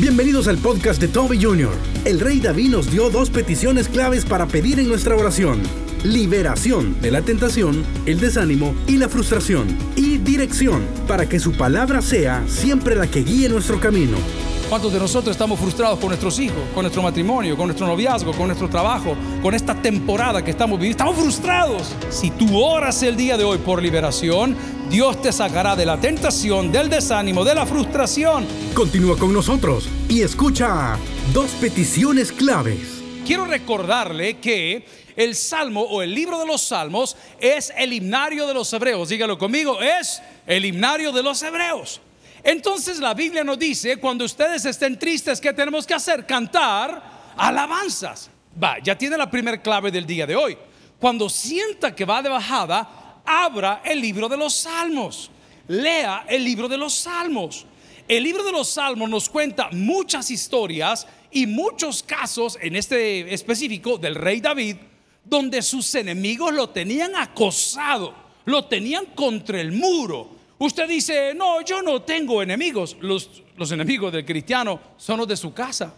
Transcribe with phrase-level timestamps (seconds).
[0.00, 1.74] Bienvenidos al podcast de Toby Jr.
[2.06, 5.60] El rey David nos dio dos peticiones claves para pedir en nuestra oración.
[6.04, 9.66] Liberación de la tentación, el desánimo y la frustración.
[9.96, 14.16] Y dirección para que su palabra sea siempre la que guíe nuestro camino.
[14.70, 18.46] ¿Cuántos de nosotros estamos frustrados con nuestros hijos, con nuestro matrimonio, con nuestro noviazgo, con
[18.46, 21.04] nuestro trabajo, con esta temporada que estamos viviendo?
[21.04, 21.94] Estamos frustrados.
[22.08, 24.56] Si tú oras el día de hoy por liberación,
[24.88, 28.46] Dios te sacará de la tentación, del desánimo, de la frustración.
[28.72, 30.96] Continúa con nosotros y escucha
[31.34, 33.02] dos peticiones claves.
[33.26, 34.84] Quiero recordarle que
[35.24, 39.10] el Salmo o el libro de los Salmos es el himnario de los hebreos.
[39.10, 42.00] Dígalo conmigo, es el himnario de los hebreos.
[42.42, 46.24] Entonces la Biblia nos dice, cuando ustedes estén tristes, ¿qué tenemos que hacer?
[46.24, 48.30] Cantar alabanzas.
[48.62, 50.56] Va, ya tiene la primera clave del día de hoy.
[50.98, 55.30] Cuando sienta que va de bajada, abra el libro de los salmos.
[55.68, 57.66] Lea el libro de los salmos.
[58.08, 63.98] El libro de los salmos nos cuenta muchas historias y muchos casos, en este específico,
[63.98, 64.76] del rey David,
[65.24, 71.80] donde sus enemigos lo tenían acosado, lo tenían contra el muro Usted dice, no, yo
[71.80, 72.94] no tengo enemigos.
[73.00, 75.94] Los, los enemigos del cristiano son los de su casa.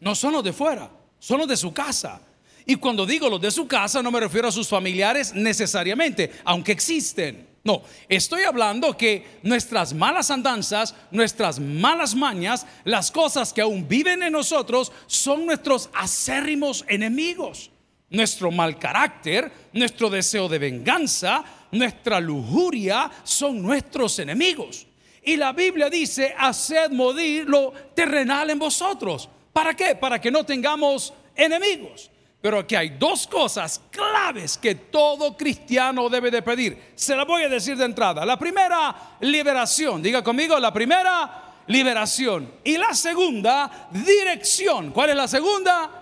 [0.00, 2.20] No son los de fuera, son los de su casa.
[2.66, 6.72] Y cuando digo los de su casa, no me refiero a sus familiares necesariamente, aunque
[6.72, 7.46] existen.
[7.62, 14.24] No, estoy hablando que nuestras malas andanzas, nuestras malas mañas, las cosas que aún viven
[14.24, 17.70] en nosotros, son nuestros acérrimos enemigos.
[18.10, 24.86] Nuestro mal carácter, nuestro deseo de venganza, nuestra lujuria son nuestros enemigos.
[25.22, 29.28] Y la Biblia dice, haced morir lo terrenal en vosotros.
[29.52, 29.94] ¿Para qué?
[29.94, 32.10] Para que no tengamos enemigos.
[32.40, 36.92] Pero aquí hay dos cosas claves que todo cristiano debe de pedir.
[36.94, 38.24] Se las voy a decir de entrada.
[38.24, 40.02] La primera, liberación.
[40.02, 42.50] Diga conmigo, la primera, liberación.
[42.64, 44.90] Y la segunda, dirección.
[44.90, 45.99] ¿Cuál es la segunda?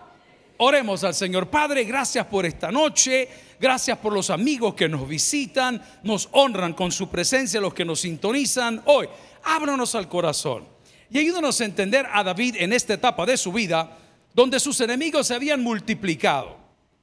[0.59, 1.49] Oremos al Señor.
[1.49, 3.29] Padre, gracias por esta noche.
[3.61, 8.01] Gracias por los amigos que nos visitan, nos honran con su presencia, los que nos
[8.01, 9.09] sintonizan hoy.
[9.43, 10.65] Ábranos al corazón
[11.11, 13.99] y ayúdanos a entender a David en esta etapa de su vida
[14.35, 16.57] donde sus enemigos se habían multiplicado.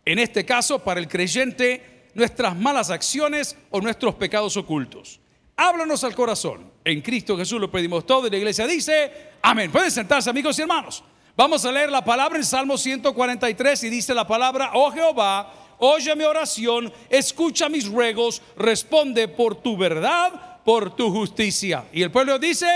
[0.05, 5.19] En este caso, para el creyente, nuestras malas acciones o nuestros pecados ocultos.
[5.57, 6.71] Háblanos al corazón.
[6.83, 9.11] En Cristo Jesús lo pedimos todo y la iglesia dice,
[9.41, 9.71] amén.
[9.71, 11.03] Pueden sentarse amigos y hermanos.
[11.37, 16.15] Vamos a leer la palabra en Salmo 143 y dice la palabra, oh Jehová, oye
[16.15, 21.85] mi oración, escucha mis ruegos, responde por tu verdad, por tu justicia.
[21.91, 22.67] Y el pueblo dice,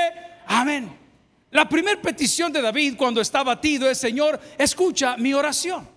[0.46, 0.98] amén.
[1.52, 5.88] La primera petición de David cuando está batido es, Señor, escucha mi oración.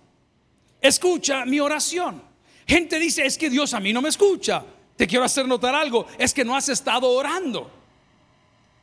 [0.81, 2.23] Escucha mi oración.
[2.65, 4.63] Gente dice, es que Dios a mí no me escucha.
[4.95, 7.69] Te quiero hacer notar algo, es que no has estado orando.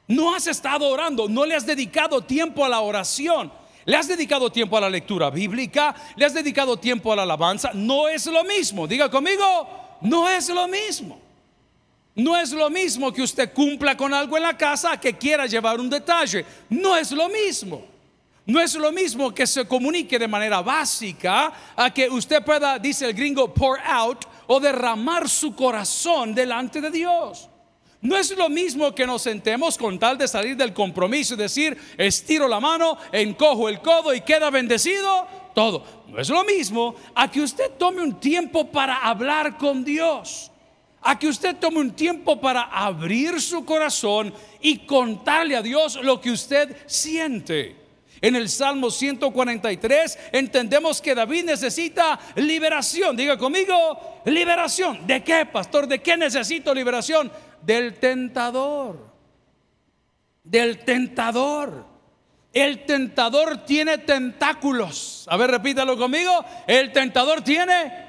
[0.07, 3.51] No has estado orando, no le has dedicado tiempo a la oración.
[3.91, 5.93] ¿Le has dedicado tiempo a la lectura bíblica?
[6.15, 7.73] ¿Le has dedicado tiempo a la alabanza?
[7.75, 8.87] No es lo mismo.
[8.87, 9.43] Diga conmigo,
[10.03, 11.21] no es lo mismo.
[12.15, 15.81] No es lo mismo que usted cumpla con algo en la casa que quiera llevar
[15.81, 16.47] un detalle.
[16.69, 17.85] No es lo mismo.
[18.47, 23.07] No es lo mismo que se comunique de manera básica a que usted pueda, dice
[23.07, 27.50] el gringo, pour out o derramar su corazón delante de Dios.
[28.03, 31.77] No es lo mismo que nos sentemos con tal de salir del compromiso y decir,
[31.99, 35.85] estiro la mano, encojo el codo y queda bendecido todo.
[36.09, 40.51] No es lo mismo a que usted tome un tiempo para hablar con Dios.
[41.03, 46.21] A que usted tome un tiempo para abrir su corazón y contarle a Dios lo
[46.21, 47.77] que usted siente.
[48.23, 53.17] En el Salmo 143 entendemos que David necesita liberación.
[53.17, 55.07] Diga conmigo, liberación.
[55.07, 55.87] ¿De qué, pastor?
[55.87, 57.33] ¿De qué necesito liberación?
[57.63, 59.11] Del tentador.
[60.45, 61.87] Del tentador.
[62.53, 65.27] El tentador tiene tentáculos.
[65.31, 66.45] A ver, repítalo conmigo.
[66.67, 68.09] El tentador tiene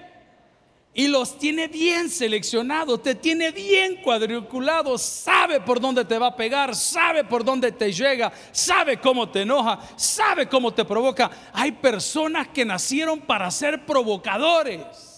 [0.94, 6.35] y los tiene bien seleccionados, te tiene bien cuadriculado, sabe por dónde te va a
[6.35, 11.31] pegar, sabe por dónde te llega, sabe cómo te enoja, sabe cómo te provoca.
[11.53, 15.11] Hay personas que nacieron para ser provocadores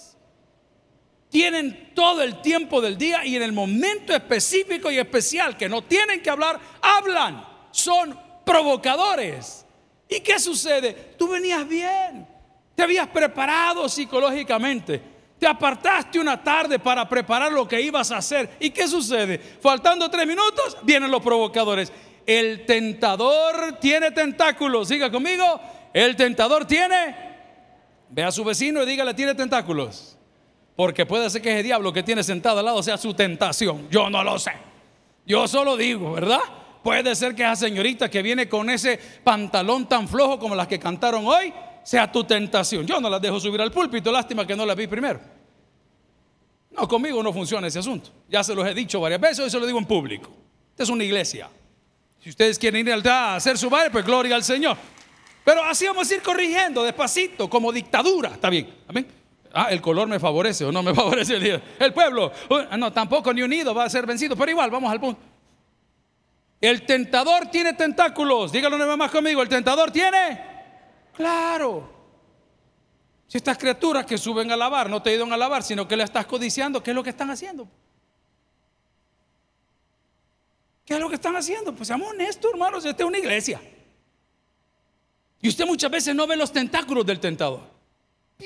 [1.34, 5.82] tienen todo el tiempo del día y en el momento específico y especial que no
[5.82, 7.44] tienen que hablar, hablan.
[7.72, 8.16] Son
[8.46, 9.66] provocadores.
[10.08, 10.94] ¿Y qué sucede?
[11.18, 12.28] Tú venías bien,
[12.76, 15.02] te habías preparado psicológicamente.
[15.40, 18.52] Te apartaste una tarde para preparar lo que ibas a hacer.
[18.60, 19.40] ¿Y qué sucede?
[19.60, 21.92] Faltando tres minutos, vienen los provocadores.
[22.28, 24.88] El tentador tiene tentáculos.
[24.88, 25.60] Siga conmigo.
[25.96, 27.16] El tentador tiene.
[28.12, 30.20] Ve a su vecino y dígale, tiene tentáculos.
[30.76, 33.88] Porque puede ser que ese diablo que tiene sentado al lado sea su tentación.
[33.90, 34.52] Yo no lo sé.
[35.26, 36.42] Yo solo digo, ¿verdad?
[36.84, 40.80] Puede ser que esa señorita que viene con ese pantalón tan flojo como las que
[40.80, 41.54] cantaron hoy
[41.84, 42.86] sea tu tentación.
[42.86, 45.20] Yo no las dejo subir al púlpito, lástima que no las vi primero.
[46.72, 48.10] No, conmigo no funciona ese asunto.
[48.28, 50.30] Ya se los he dicho varias veces y se lo digo en público.
[50.72, 51.50] Esta es una iglesia.
[52.20, 54.76] Si ustedes quieren ir a hacer su baile, pues gloria al Señor.
[55.46, 58.30] Pero así vamos a ir corrigiendo despacito, como dictadura.
[58.30, 58.74] Está bien.
[58.88, 59.23] Amén.
[59.54, 62.32] Ah, el color me favorece o no me favorece el, el pueblo.
[62.70, 64.36] Ah, no, tampoco ni unido va a ser vencido.
[64.36, 65.22] Pero igual, vamos al punto.
[66.60, 68.52] El tentador tiene tentáculos.
[68.52, 69.42] Dígalo una más conmigo.
[69.42, 70.42] El tentador tiene.
[71.14, 71.92] Claro.
[73.28, 76.04] Si estas criaturas que suben a lavar no te ayudan a lavar, sino que le
[76.04, 77.68] estás codiciando, ¿qué es lo que están haciendo?
[80.86, 81.74] ¿Qué es lo que están haciendo?
[81.74, 83.62] Pues seamos honestos, hermanos, esta es una iglesia.
[85.42, 87.73] Y usted muchas veces no ve los tentáculos del tentador.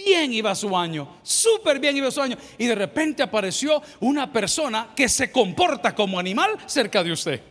[0.06, 2.38] Bien iba su año, súper bien iba su año.
[2.58, 7.42] Y de repente apareció una persona que se comporta como animal cerca de usted.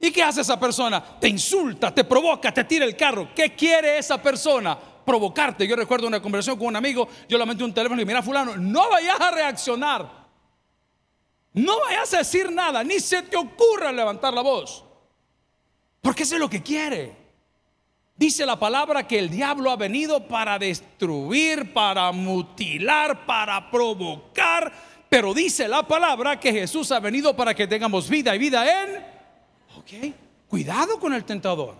[0.00, 1.18] ¿Y qué hace esa persona?
[1.20, 3.30] Te insulta, te provoca, te tira el carro.
[3.34, 4.78] ¿Qué quiere esa persona?
[5.06, 5.68] provocarte.
[5.68, 8.56] Yo recuerdo una conversación con un amigo, yo le metí un teléfono y mira fulano,
[8.56, 10.26] no vayas a reaccionar.
[11.52, 14.84] No vayas a decir nada, ni se te ocurra levantar la voz.
[16.02, 17.25] Porque eso es lo que quiere.
[18.16, 24.72] Dice la palabra que el diablo ha venido para destruir, para mutilar, para provocar.
[25.08, 29.04] Pero dice la palabra que Jesús ha venido para que tengamos vida y vida en...
[29.76, 30.14] Ok,
[30.48, 31.76] cuidado con el tentador.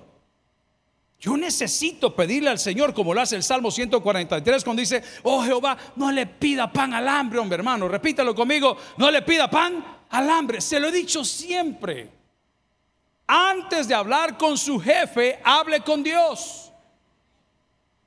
[1.18, 5.76] Yo necesito pedirle al Señor, como lo hace el Salmo 143, cuando dice, oh Jehová,
[5.96, 10.28] no le pida pan al hambre, hombre hermano, repítalo conmigo, no le pida pan al
[10.28, 10.60] hambre.
[10.60, 12.10] Se lo he dicho siempre.
[13.26, 16.72] Antes de hablar con su jefe, hable con Dios.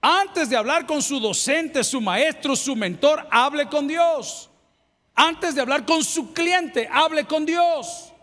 [0.01, 4.49] Antes de hablar con su docente, su maestro, su mentor, hable con Dios.
[5.15, 8.13] Antes de hablar con su cliente, hable con Dios.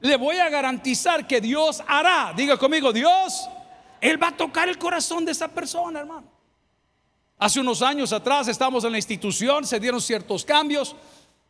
[0.00, 2.32] Le voy a garantizar que Dios hará.
[2.36, 3.48] Diga conmigo, Dios
[4.04, 6.26] él va a tocar el corazón de esa persona, hermano.
[7.38, 10.94] Hace unos años atrás estábamos en la institución, se dieron ciertos cambios,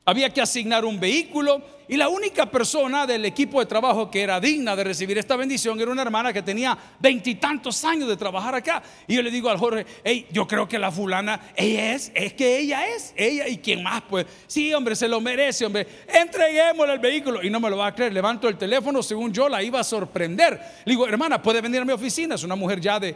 [0.05, 4.41] había que asignar un vehículo y la única persona del equipo de trabajo que era
[4.41, 8.83] digna de recibir esta bendición era una hermana que tenía veintitantos años de trabajar acá.
[9.06, 12.33] Y yo le digo al Jorge, hey, yo creo que la fulana, ella es, es
[12.33, 16.95] que ella es, ella y quién más, pues, sí, hombre, se lo merece, hombre, entreguémosle
[16.95, 17.43] el vehículo.
[17.43, 19.85] Y no me lo va a creer, levanto el teléfono, según yo la iba a
[19.85, 20.59] sorprender.
[20.87, 23.15] Le digo, hermana, puede venir a mi oficina, es una mujer ya de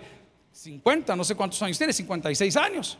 [0.52, 2.98] 50, no sé cuántos años tiene, 56 años.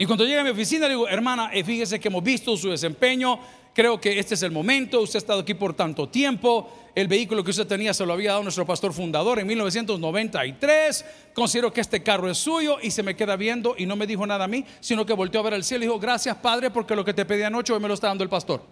[0.00, 2.70] Y cuando llega a mi oficina, le digo, hermana, eh, fíjese que hemos visto su
[2.70, 3.38] desempeño,
[3.74, 7.44] creo que este es el momento, usted ha estado aquí por tanto tiempo, el vehículo
[7.44, 11.04] que usted tenía se lo había dado nuestro pastor fundador en 1993,
[11.34, 14.26] considero que este carro es suyo y se me queda viendo y no me dijo
[14.26, 16.96] nada a mí, sino que volteó a ver al cielo y dijo, gracias Padre porque
[16.96, 18.62] lo que te pedí anoche hoy me lo está dando el pastor.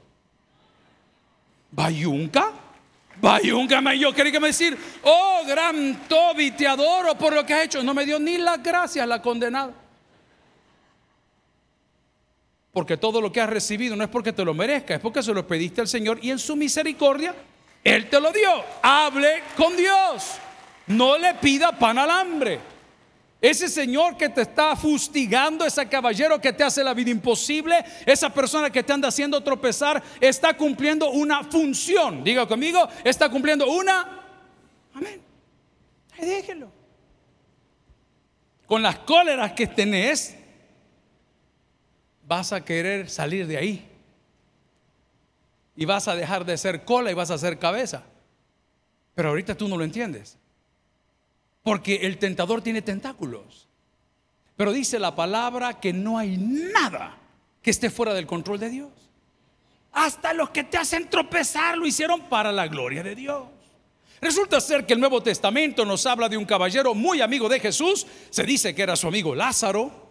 [1.70, 2.52] ¿Bayunca?
[3.20, 7.66] Bayunca, yo quería que me decir, oh gran Toby, te adoro por lo que has
[7.66, 7.82] hecho.
[7.82, 9.87] No me dio ni las gracias la condenada.
[12.72, 15.32] Porque todo lo que has recibido no es porque te lo merezca, es porque se
[15.32, 17.34] lo pediste al Señor y en su misericordia
[17.82, 18.50] Él te lo dio.
[18.82, 20.38] Hable con Dios.
[20.86, 22.60] No le pida pan al hambre.
[23.40, 28.30] Ese señor que te está fustigando, ese caballero que te hace la vida imposible, esa
[28.30, 32.24] persona que te anda haciendo tropezar, está cumpliendo una función.
[32.24, 34.24] Diga conmigo, está cumpliendo una.
[34.92, 35.20] Amén.
[36.18, 36.72] Déjelo.
[38.66, 40.36] Con las cóleras que tenés,
[42.28, 43.88] vas a querer salir de ahí.
[45.74, 48.04] Y vas a dejar de ser cola y vas a ser cabeza.
[49.14, 50.36] Pero ahorita tú no lo entiendes.
[51.62, 53.66] Porque el tentador tiene tentáculos.
[54.56, 57.16] Pero dice la palabra que no hay nada
[57.62, 58.90] que esté fuera del control de Dios.
[59.92, 63.44] Hasta los que te hacen tropezar lo hicieron para la gloria de Dios.
[64.20, 68.06] Resulta ser que el Nuevo Testamento nos habla de un caballero muy amigo de Jesús.
[68.30, 70.07] Se dice que era su amigo Lázaro.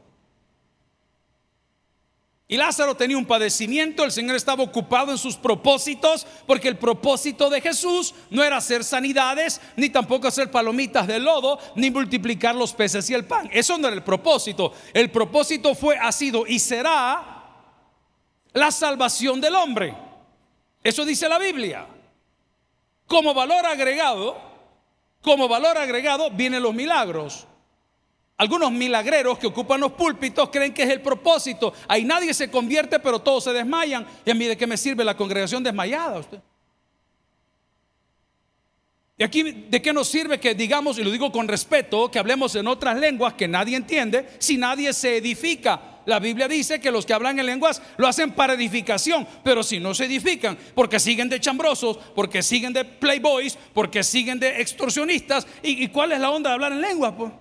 [2.49, 7.49] Y Lázaro tenía un padecimiento, el Señor estaba ocupado en sus propósitos, porque el propósito
[7.49, 12.71] de Jesús no era hacer sanidades, ni tampoco hacer palomitas de lodo, ni multiplicar los
[12.73, 13.49] peces y el pan.
[13.51, 14.71] Eso no era el propósito.
[14.93, 17.43] El propósito fue, ha sido y será
[18.53, 19.93] la salvación del hombre.
[20.81, 21.85] Eso dice la Biblia.
[23.07, 24.37] Como valor agregado,
[25.21, 27.45] como valor agregado vienen los milagros.
[28.37, 31.73] Algunos milagreros que ocupan los púlpitos creen que es el propósito.
[31.87, 34.05] Ahí nadie se convierte, pero todos se desmayan.
[34.23, 36.19] ¿Y a mí de qué me sirve la congregación desmayada?
[36.19, 36.39] Usted?
[39.17, 42.53] ¿Y aquí de qué nos sirve que digamos, y lo digo con respeto, que hablemos
[42.55, 45.81] en otras lenguas que nadie entiende si nadie se edifica?
[46.05, 49.79] La Biblia dice que los que hablan en lenguas lo hacen para edificación, pero si
[49.79, 55.47] no se edifican, porque siguen de chambrosos, porque siguen de playboys, porque siguen de extorsionistas,
[55.63, 57.13] ¿y, cuál es la onda de hablar en lenguas?
[57.17, 57.31] Pues?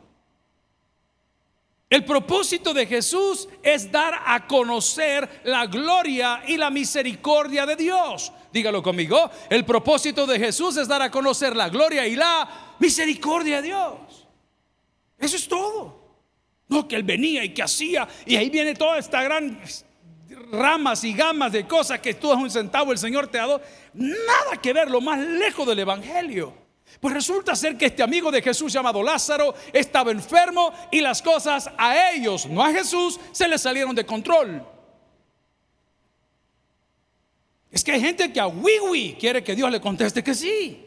[1.96, 8.30] El propósito de Jesús es dar a conocer la gloria y la misericordia de Dios.
[8.52, 9.30] Dígalo conmigo.
[9.48, 14.28] El propósito de Jesús es dar a conocer la gloria y la misericordia de Dios.
[15.18, 16.18] Eso es todo.
[16.68, 18.06] No, que Él venía y que hacía.
[18.26, 19.58] Y ahí viene toda esta gran
[20.52, 23.62] ramas y gamas de cosas que tú un centavo, el Señor te ha dado.
[23.94, 26.65] Nada que ver, lo más lejos del Evangelio.
[27.00, 31.70] Pues resulta ser que este amigo de Jesús llamado Lázaro estaba enfermo y las cosas
[31.76, 34.66] a ellos, no a Jesús, se le salieron de control.
[37.70, 40.82] Es que hay gente que a wiwi quiere que Dios le conteste que sí.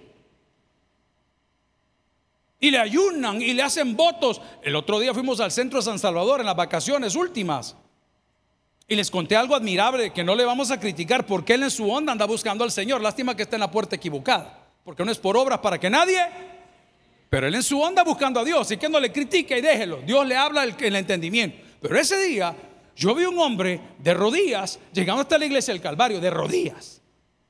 [2.62, 4.41] Y le ayunan y le hacen votos.
[4.63, 7.75] El otro día fuimos al centro de San Salvador en las vacaciones últimas.
[8.88, 11.89] Y les conté algo admirable que no le vamos a criticar porque él en su
[11.89, 13.01] onda anda buscando al Señor.
[13.01, 16.20] Lástima que está en la puerta equivocada porque no es por obras para que nadie,
[17.30, 19.98] pero él en su onda buscando a Dios, así que no le critique y déjelo.
[19.98, 21.58] Dios le habla el, el entendimiento.
[21.82, 22.56] Pero ese día
[22.96, 27.02] yo vi un hombre de rodillas llegando hasta la iglesia del Calvario, de rodillas.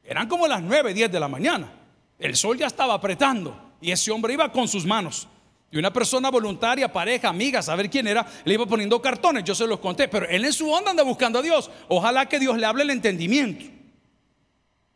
[0.03, 1.71] Eran como las 9, 10 de la mañana.
[2.17, 5.27] El sol ya estaba apretando y ese hombre iba con sus manos.
[5.71, 9.67] Y una persona voluntaria, pareja, amiga, saber quién era, le iba poniendo cartones, yo se
[9.67, 11.69] los conté, pero él en su onda anda buscando a Dios.
[11.87, 13.65] Ojalá que Dios le hable el entendimiento.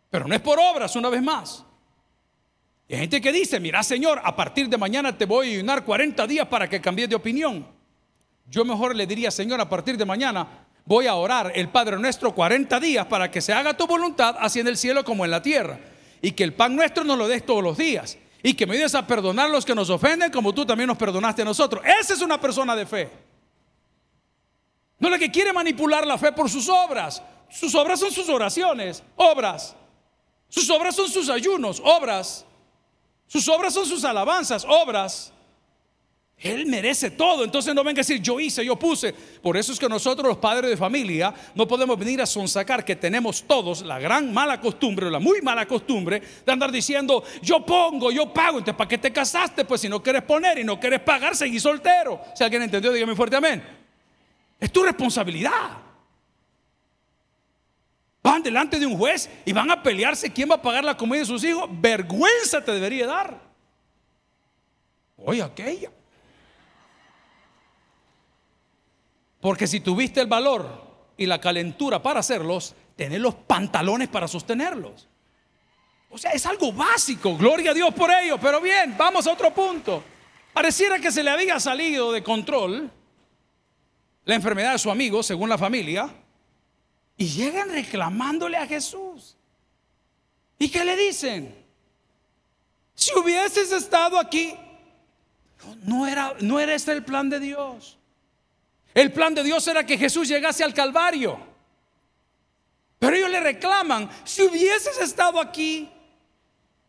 [0.10, 1.64] Pero no es por obras, una vez más.
[2.88, 5.84] Y hay gente que dice, mira Señor, a partir de mañana te voy a ayunar
[5.84, 7.66] 40 días para que cambies de opinión.
[8.50, 12.36] Yo mejor le diría, Señor, a partir de mañana voy a orar el Padre nuestro
[12.36, 15.42] 40 días para que se haga tu voluntad, así en el cielo como en la
[15.42, 15.80] tierra.
[16.22, 18.18] Y que el pan nuestro nos lo des todos los días.
[18.42, 20.98] Y que me ayudes a perdonar a los que nos ofenden como tú también nos
[20.98, 21.84] perdonaste a nosotros.
[22.00, 23.10] Esa es una persona de fe.
[25.00, 27.22] No la que quiere manipular la fe por sus obras.
[27.50, 29.76] Sus obras son sus oraciones, obras.
[30.50, 32.46] Sus obras son sus ayunos, obras.
[33.28, 35.34] Sus obras son sus alabanzas, obras.
[36.38, 37.44] Él merece todo.
[37.44, 39.14] Entonces no venga a decir yo hice, yo puse.
[39.14, 42.96] Por eso es que nosotros los padres de familia no podemos venir a sonsacar que
[42.96, 48.12] tenemos todos la gran mala costumbre, la muy mala costumbre de andar diciendo yo pongo,
[48.12, 48.58] yo pago.
[48.58, 49.64] Entonces, ¿para qué te casaste?
[49.64, 52.22] Pues si no quieres poner y no quieres pagar, seguí soltero.
[52.36, 53.64] Si alguien entendió, dígame fuerte amén.
[54.60, 55.93] Es tu responsabilidad.
[58.24, 61.20] Van delante de un juez y van a pelearse quién va a pagar la comida
[61.20, 61.68] de sus hijos.
[61.70, 63.38] Vergüenza te debería dar.
[65.18, 65.92] Oye, aquella.
[69.42, 70.84] Porque si tuviste el valor
[71.18, 75.10] y la calentura para hacerlos, tenés los pantalones para sostenerlos.
[76.10, 77.36] O sea, es algo básico.
[77.36, 78.38] Gloria a Dios por ello.
[78.40, 80.02] Pero bien, vamos a otro punto.
[80.54, 82.90] Pareciera que se le había salido de control
[84.24, 86.10] la enfermedad de su amigo, según la familia.
[87.18, 89.38] Y llegan reclamándole a Jesús.
[90.58, 91.64] ¿Y qué le dicen?
[92.96, 94.56] Si hubieses estado aquí,
[95.84, 97.98] no, era, no este el plan de Dios.
[98.94, 101.40] El plan de Dios era que Jesús llegase al Calvario.
[103.00, 105.90] Pero ellos le reclaman, si hubieses estado aquí,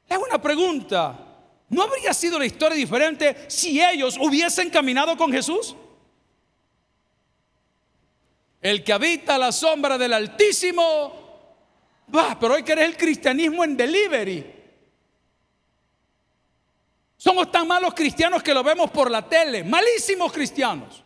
[0.08, 1.18] hago una pregunta,
[1.68, 5.74] ¿no habría sido la historia diferente si ellos hubiesen caminado con Jesús?
[8.64, 11.12] El que habita la sombra del Altísimo,
[12.16, 14.42] va, pero hoy querés el cristianismo en delivery.
[17.14, 21.04] Somos tan malos cristianos que lo vemos por la tele, malísimos cristianos.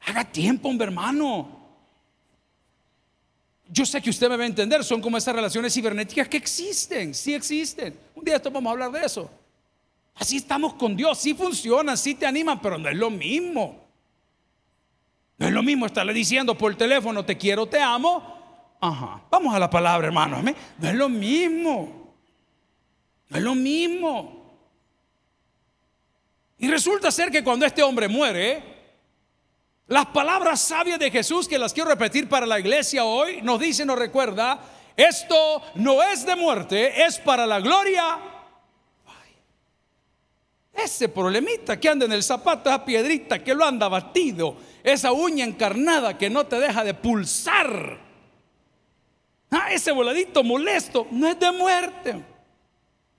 [0.00, 1.56] Haga tiempo, hombre hermano.
[3.68, 7.14] Yo sé que usted me va a entender, son como esas relaciones cibernéticas que existen,
[7.14, 7.96] sí existen.
[8.16, 9.30] Un día esto vamos a hablar de eso.
[10.16, 13.87] Así estamos con Dios, sí funcionan, sí te animan, pero no es lo mismo.
[15.58, 18.76] Lo mismo estarle diciendo por teléfono, te quiero, te amo.
[18.80, 20.40] Ajá, vamos a la palabra, hermano.
[20.40, 22.14] No es lo mismo.
[23.28, 24.52] No es lo mismo.
[26.58, 28.62] Y resulta ser que cuando este hombre muere,
[29.88, 33.84] las palabras sabias de Jesús, que las quiero repetir para la iglesia hoy, nos dice,
[33.84, 34.60] nos recuerda,
[34.96, 38.16] esto no es de muerte, es para la gloria.
[40.72, 44.56] Ese problemita que anda en el zapato, esa piedrita que lo anda batido,
[44.92, 47.98] esa uña encarnada que no te deja de pulsar.
[49.50, 52.24] Ah, ese voladito molesto no es de muerte.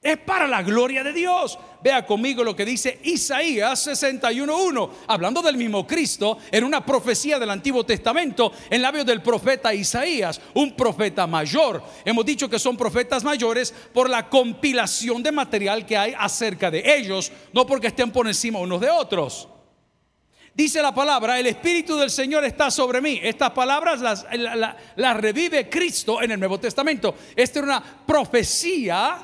[0.01, 1.59] Es para la gloria de Dios.
[1.83, 7.49] Vea conmigo lo que dice Isaías 61.1, hablando del mismo Cristo, en una profecía del
[7.49, 11.83] Antiguo Testamento, en labios del profeta Isaías, un profeta mayor.
[12.05, 16.97] Hemos dicho que son profetas mayores por la compilación de material que hay acerca de
[16.97, 19.49] ellos, no porque estén por encima unos de otros.
[20.59, 23.17] Dice la palabra, el Espíritu del Señor está sobre mí.
[23.23, 27.15] Estas palabras las, revive Cristo en el Nuevo Testamento.
[27.33, 29.17] Esta era una profecía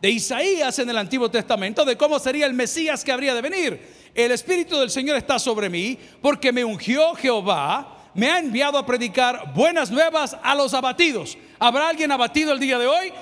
[0.00, 4.12] de Isaías en el Antiguo Testamento de cómo sería el Mesías que habría de venir.
[4.14, 8.86] El Espíritu del Señor está sobre mí porque me ungió Jehová, me ha enviado a
[8.86, 11.36] predicar buenas nuevas a los abatidos.
[11.58, 13.12] ¿Habrá alguien abatido el día de hoy?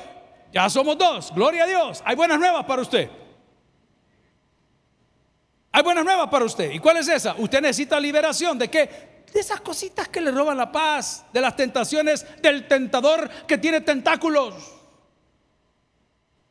[0.52, 2.02] Ya somos dos, gloria a Dios.
[2.04, 3.08] Hay buenas nuevas para usted.
[5.76, 6.70] Hay buenas nuevas para usted.
[6.70, 7.34] ¿Y cuál es esa?
[7.36, 8.56] Usted necesita liberación.
[8.56, 9.24] ¿De qué?
[9.32, 13.80] De esas cositas que le roban la paz, de las tentaciones del tentador que tiene
[13.80, 14.54] tentáculos.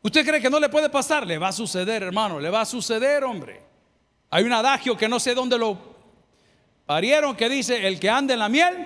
[0.02, 1.26] ¿Usted cree que no le puede pasar?
[1.26, 3.62] Le va a suceder, hermano, le va a suceder, hombre.
[4.30, 5.78] Hay un adagio que no sé dónde lo
[6.86, 8.86] parieron que dice, el que anda en la miel.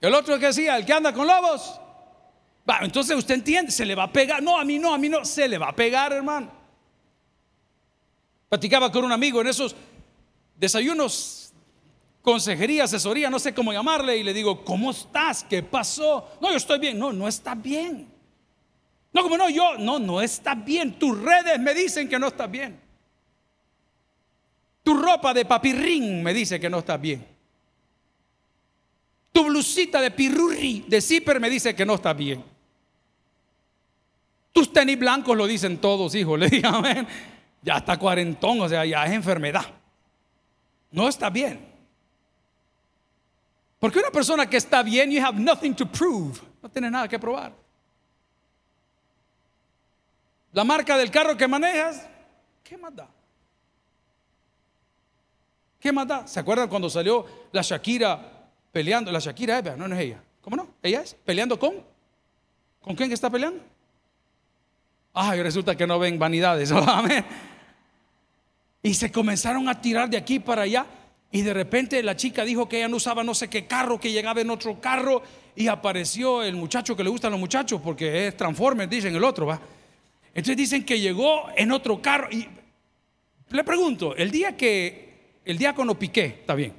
[0.00, 1.78] El otro que decía, el que anda con lobos.
[2.68, 4.42] Va, entonces usted entiende, se le va a pegar.
[4.42, 6.59] No, a mí no, a mí no, se le va a pegar, hermano.
[8.50, 9.76] Platicaba con un amigo en esos
[10.56, 11.52] desayunos,
[12.20, 15.44] consejería, asesoría, no sé cómo llamarle, y le digo, ¿cómo estás?
[15.44, 16.28] ¿Qué pasó?
[16.40, 16.98] No, yo estoy bien.
[16.98, 18.08] No, no está bien.
[19.12, 20.98] No, como no, yo, no, no está bien.
[20.98, 22.80] Tus redes me dicen que no está bien.
[24.82, 27.24] Tu ropa de papirrín me dice que no está bien.
[29.30, 32.44] Tu blusita de pirurri, de zipper, me dice que no está bien.
[34.50, 36.36] Tus tenis blancos lo dicen todos, hijo.
[36.36, 37.06] Le dije, amén
[37.62, 39.66] ya está cuarentón, o sea, ya es enfermedad.
[40.90, 41.68] No está bien.
[43.78, 46.40] Porque una persona que está bien, you have nothing to prove.
[46.62, 47.52] No tiene nada que probar.
[50.52, 52.06] La marca del carro que manejas,
[52.62, 53.08] ¿qué más da?
[55.78, 56.26] ¿Qué más da?
[56.26, 58.20] ¿Se acuerdan cuando salió la Shakira
[58.70, 59.10] peleando?
[59.10, 60.22] La Shakira no, no es ella.
[60.42, 60.68] ¿Cómo no?
[60.82, 61.14] ¿Ella es?
[61.14, 61.82] ¿Peleando con?
[62.80, 63.62] ¿Con quién está peleando?
[65.14, 66.70] Ay, resulta que no ven vanidades.
[66.72, 67.24] Amén.
[68.82, 70.86] Y se comenzaron a tirar de aquí para allá.
[71.32, 74.10] Y de repente la chica dijo que ella no usaba no sé qué carro, que
[74.10, 75.22] llegaba en otro carro.
[75.54, 79.46] Y apareció el muchacho que le gustan los muchachos, porque es Transformers, dicen el otro,
[79.46, 79.60] ¿va?
[80.28, 82.28] Entonces dicen que llegó en otro carro.
[82.30, 82.46] Y
[83.50, 85.10] le pregunto, el día que
[85.44, 86.72] el diácono Piqué, está bien,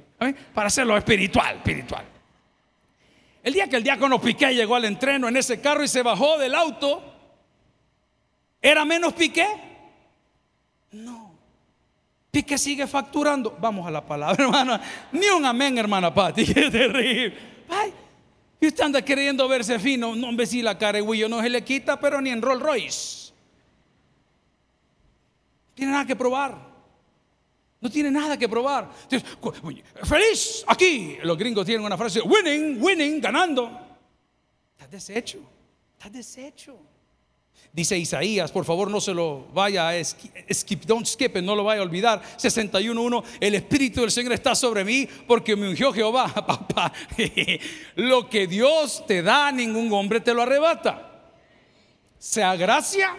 [0.54, 2.04] para hacerlo espiritual, espiritual.
[3.42, 6.38] El día que el diácono Piqué llegó al entreno en ese carro y se bajó
[6.38, 7.02] del auto,
[8.60, 9.46] ¿era menos Piqué?
[12.32, 13.54] Pique sigue facturando.
[13.60, 14.80] Vamos a la palabra, hermana.
[15.12, 16.46] Ni un amén, hermana Pati.
[16.54, 17.36] Qué terrible.
[17.68, 17.92] Ay,
[18.58, 20.14] y usted anda queriendo verse fino.
[20.16, 23.32] No, ve si la de no se le quita, pero ni en Rolls Royce.
[25.68, 26.56] No tiene nada que probar.
[27.82, 28.90] No tiene nada que probar.
[30.04, 31.18] feliz aquí.
[31.24, 33.78] Los gringos tienen una frase: winning, winning, ganando.
[34.72, 35.40] Estás deshecho.
[35.98, 36.78] Estás deshecho.
[37.72, 41.80] Dice Isaías, por favor no se lo vaya a skip, don't skip no lo vaya
[41.80, 42.22] a olvidar.
[42.36, 46.28] 61.1, el Espíritu del Señor está sobre mí porque me ungió Jehová.
[46.34, 46.92] Papá,
[47.96, 51.30] lo que Dios te da, ningún hombre te lo arrebata.
[52.18, 53.16] Sea gracia,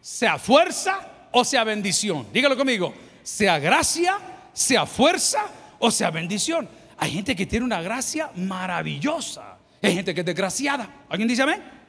[0.00, 2.26] sea fuerza o sea bendición.
[2.32, 2.92] Dígalo conmigo,
[3.22, 4.18] sea gracia,
[4.52, 5.46] sea fuerza
[5.78, 6.68] o sea bendición.
[6.98, 9.58] Hay gente que tiene una gracia maravillosa.
[9.80, 11.04] Hay gente que es desgraciada.
[11.08, 11.81] ¿Alguien dice amén?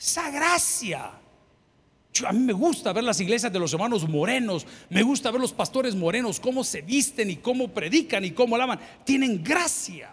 [0.00, 1.10] Esa gracia.
[2.26, 5.52] a mí me gusta ver las iglesias de los hermanos morenos, me gusta ver los
[5.52, 8.80] pastores morenos, cómo se visten y cómo predican y cómo alaban.
[9.04, 10.10] Tienen gracia.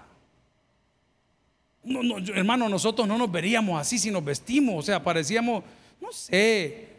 [1.85, 5.63] No, no, nosotros no nos veríamos así si nos vestimos, o sea, parecíamos,
[6.01, 6.89] no sé,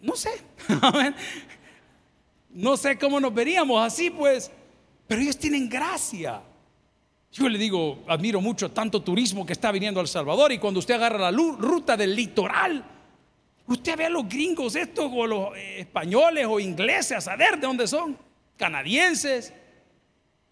[0.00, 0.30] no sé,
[2.48, 4.50] no sé cómo nos veríamos así, pues,
[5.06, 6.40] pero ellos tienen gracia.
[7.34, 10.94] Yo le digo, admiro mucho tanto turismo que está viniendo al Salvador y cuando usted
[10.94, 12.84] agarra la ruta del litoral,
[13.66, 17.66] usted ve a los gringos estos o los eh, españoles o ingleses, a saber de
[17.66, 18.16] dónde son,
[18.56, 19.52] canadienses,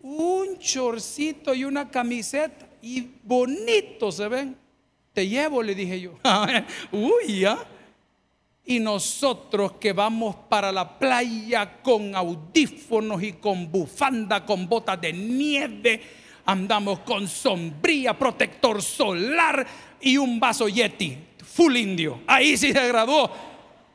[0.01, 4.57] un chorcito y una camiseta y bonito se ven.
[5.13, 6.19] Te llevo, le dije yo.
[6.91, 7.65] Uy, ya.
[8.65, 15.13] Y nosotros que vamos para la playa con audífonos y con bufanda, con botas de
[15.13, 19.67] nieve andamos con sombría, protector solar
[20.01, 22.23] y un vaso Yeti, full indio.
[22.27, 23.31] Ahí sí se graduó,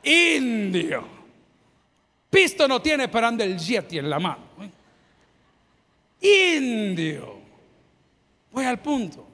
[0.04, 1.18] indio.
[2.30, 4.48] Pisto no tiene, pero anda el Yeti en la mano.
[6.20, 7.38] Indio.
[8.52, 9.28] Voy al punto.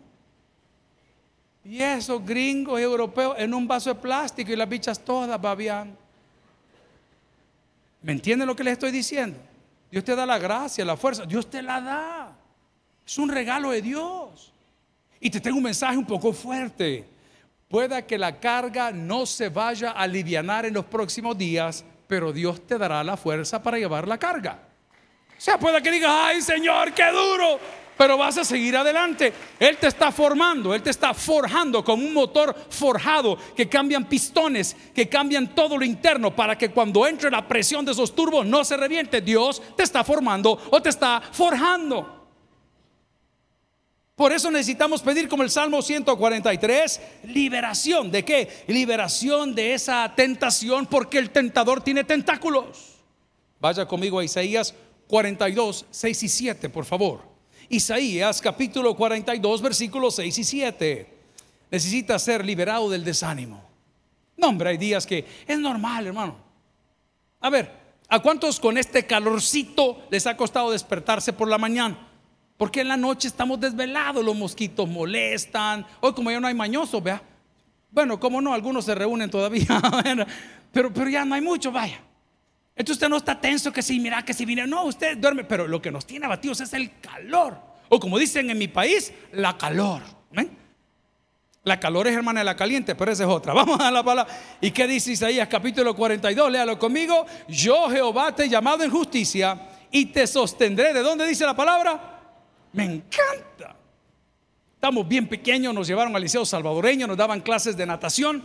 [1.65, 5.97] Y esos gringos europeos en un vaso de plástico y las bichas todas babiando.
[8.01, 9.39] ¿Me entienden lo que les estoy diciendo?
[9.89, 11.25] Dios te da la gracia, la fuerza.
[11.25, 12.22] Dios te la da.
[13.05, 14.51] Es un regalo de Dios.
[15.19, 17.05] Y te tengo un mensaje un poco fuerte.
[17.67, 22.67] Pueda que la carga no se vaya a aliviar en los próximos días, pero Dios
[22.67, 24.59] te dará la fuerza para llevar la carga.
[25.35, 27.59] O sea, puede que digas, ay Señor, qué duro,
[27.97, 29.33] pero vas a seguir adelante.
[29.59, 34.75] Él te está formando, Él te está forjando como un motor forjado que cambian pistones,
[34.93, 38.63] que cambian todo lo interno para que cuando entre la presión de esos turbos no
[38.63, 39.21] se reviente.
[39.21, 42.22] Dios te está formando o te está forjando.
[44.15, 48.11] Por eso necesitamos pedir como el Salmo 143, liberación.
[48.11, 48.63] ¿De qué?
[48.67, 52.99] Liberación de esa tentación porque el tentador tiene tentáculos.
[53.59, 54.75] Vaya conmigo a Isaías
[55.07, 57.21] 42, 6 y 7, por favor.
[57.69, 61.13] Isaías capítulo 42, versículos 6 y 7.
[61.71, 63.63] Necesita ser liberado del desánimo.
[64.37, 66.35] No, hombre, hay días que es normal, hermano.
[67.39, 67.71] A ver,
[68.09, 72.12] ¿a cuántos con este calorcito les ha costado despertarse por la mañana?
[72.57, 75.85] Porque en la noche estamos desvelados, los mosquitos molestan.
[75.99, 77.21] Hoy como ya no hay mañosos, vea.
[77.91, 79.67] Bueno, como no, algunos se reúnen todavía,
[80.71, 81.99] pero, pero ya no hay mucho, vaya.
[82.75, 85.67] Entonces usted no está tenso que si mira que si viene, no, usted duerme, pero
[85.67, 87.57] lo que nos tiene abatidos es el calor.
[87.89, 90.01] O como dicen en mi país, la calor.
[91.65, 93.53] La calor es hermana de la caliente, pero esa es otra.
[93.53, 94.33] Vamos a la palabra.
[94.59, 96.51] ¿Y qué dice Isaías capítulo 42?
[96.51, 97.25] Léalo conmigo.
[97.47, 100.93] Yo Jehová te he llamado en justicia y te sostendré.
[100.93, 102.12] ¿De dónde dice la palabra?
[102.73, 103.75] Me encanta.
[104.75, 108.43] Estamos bien pequeños, nos llevaron al liceo salvadoreño, nos daban clases de natación.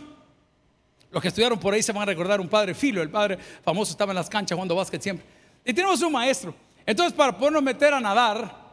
[1.11, 3.91] Los que estudiaron por ahí se van a recordar un padre Filo, el padre famoso
[3.91, 5.25] estaba en las canchas jugando básquet siempre.
[5.65, 6.55] Y tenemos un maestro.
[6.85, 8.69] Entonces, para podernos meter a nadar,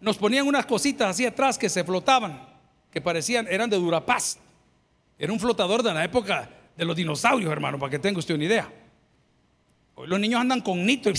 [0.00, 2.48] nos ponían unas cositas así atrás que se flotaban,
[2.90, 4.38] que parecían, eran de Durapaz.
[5.18, 8.44] Era un flotador de la época de los dinosaurios, hermano, para que tenga usted una
[8.44, 8.72] idea.
[9.96, 11.14] Hoy los niños andan con nito y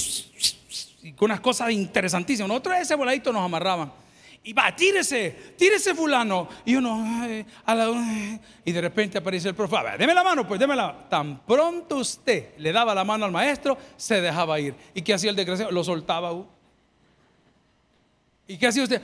[1.19, 2.47] unas cosas interesantísimas.
[2.47, 3.91] Nosotros ese voladito nos amarraban.
[4.43, 6.47] Y va, tírese, tírese fulano.
[6.65, 7.03] Y uno,
[8.63, 9.75] y de repente aparece el profe.
[9.97, 11.07] deme la mano, pues, démela.
[11.09, 14.75] Tan pronto usted le daba la mano al maestro, se dejaba ir.
[14.93, 15.71] ¿Y qué hacía el desgraciado?
[15.71, 16.31] Lo soltaba.
[16.31, 16.45] Uh.
[18.47, 19.01] ¿Y qué hacía usted?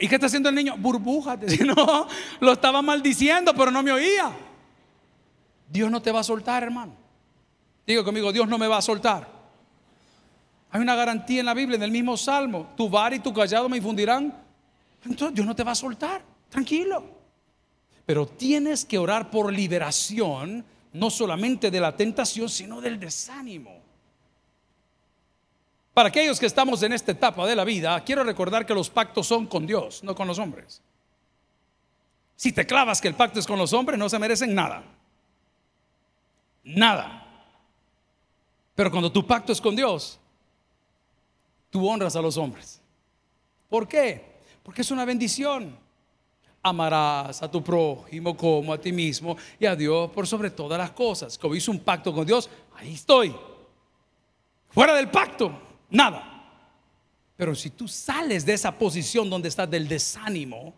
[0.00, 0.76] ¿Y qué está haciendo el niño?
[0.76, 1.38] Burbujas.
[1.64, 2.08] No,
[2.40, 4.32] lo estaba maldiciendo, pero no me oía.
[5.66, 6.94] Dios no te va a soltar, hermano.
[7.86, 9.39] Digo conmigo, Dios no me va a soltar.
[10.72, 12.72] Hay una garantía en la Biblia, en el mismo Salmo.
[12.76, 14.32] Tu bar y tu callado me infundirán.
[15.04, 16.22] Entonces Dios no te va a soltar.
[16.48, 17.04] Tranquilo.
[18.06, 23.80] Pero tienes que orar por liberación, no solamente de la tentación, sino del desánimo.
[25.92, 29.26] Para aquellos que estamos en esta etapa de la vida, quiero recordar que los pactos
[29.26, 30.80] son con Dios, no con los hombres.
[32.36, 34.84] Si te clavas que el pacto es con los hombres, no se merecen nada.
[36.62, 37.26] Nada.
[38.74, 40.19] Pero cuando tu pacto es con Dios,
[41.70, 42.80] tú honras a los hombres.
[43.68, 44.40] ¿Por qué?
[44.62, 45.78] Porque es una bendición.
[46.62, 50.90] Amarás a tu prójimo como a ti mismo y a Dios por sobre todas las
[50.90, 51.38] cosas.
[51.38, 53.34] Como hizo un pacto con Dios, ahí estoy.
[54.68, 55.52] Fuera del pacto,
[55.88, 56.26] nada.
[57.36, 60.74] Pero si tú sales de esa posición donde estás del desánimo,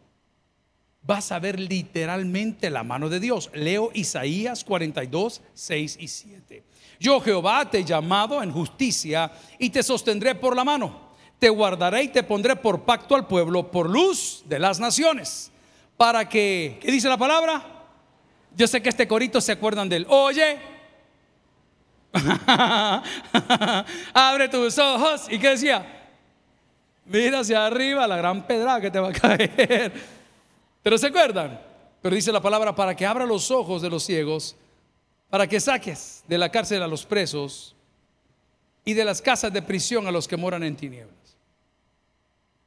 [1.05, 3.51] vas a ver literalmente la mano de Dios.
[3.55, 6.63] Leo Isaías 42, 6 y 7.
[7.01, 11.13] Yo Jehová te he llamado en justicia y te sostendré por la mano.
[11.39, 15.51] Te guardaré y te pondré por pacto al pueblo, por luz de las naciones.
[15.97, 17.65] Para que, ¿qué dice la palabra?
[18.55, 20.07] Yo sé que este corito se acuerdan de él.
[20.09, 20.61] Oye,
[24.15, 25.27] abre tus ojos.
[25.29, 25.85] ¿Y qué decía?
[27.07, 29.93] Mira hacia arriba la gran pedra que te va a caer.
[30.83, 31.61] Pero se acuerdan.
[32.01, 34.57] Pero dice la palabra para que abra los ojos de los ciegos
[35.33, 37.75] para que saques de la cárcel a los presos
[38.85, 41.39] y de las casas de prisión a los que moran en tinieblas.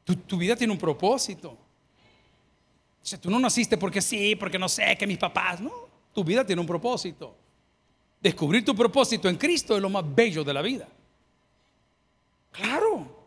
[0.04, 1.50] Tu, vida tiene un propósito.
[1.50, 5.72] O sea, tú no naciste porque sí, porque no sé, que mis papás, no.
[6.12, 7.36] Tu vida tiene un propósito.
[8.20, 10.88] Descubrir tu propósito en Cristo es lo más bello de la vida.
[12.52, 13.25] Claro.